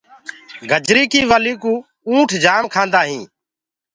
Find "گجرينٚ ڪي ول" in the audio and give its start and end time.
0.69-1.45